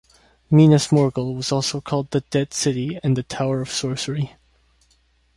[0.49, 4.35] Minas Morgul was also called the Dead City and the Tower of Sorcery.